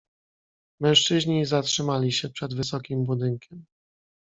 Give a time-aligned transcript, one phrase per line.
[0.79, 3.65] "Mężczyźni zatrzymali się przed wysokim budynkiem."